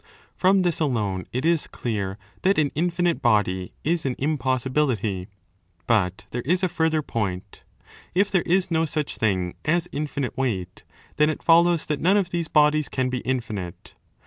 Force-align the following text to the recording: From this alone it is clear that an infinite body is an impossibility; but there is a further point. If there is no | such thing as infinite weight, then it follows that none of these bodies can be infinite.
From 0.35 0.63
this 0.63 0.79
alone 0.79 1.27
it 1.31 1.45
is 1.45 1.67
clear 1.67 2.17
that 2.41 2.57
an 2.57 2.71
infinite 2.73 3.21
body 3.21 3.71
is 3.83 4.03
an 4.03 4.15
impossibility; 4.17 5.27
but 5.85 6.25
there 6.31 6.41
is 6.41 6.63
a 6.63 6.67
further 6.69 7.03
point. 7.03 7.61
If 8.15 8.31
there 8.31 8.41
is 8.41 8.71
no 8.71 8.85
| 8.85 8.85
such 8.87 9.17
thing 9.17 9.53
as 9.63 9.87
infinite 9.91 10.35
weight, 10.35 10.83
then 11.17 11.29
it 11.29 11.43
follows 11.43 11.85
that 11.85 12.01
none 12.01 12.17
of 12.17 12.31
these 12.31 12.47
bodies 12.47 12.89
can 12.89 13.09
be 13.11 13.19
infinite. 13.19 13.93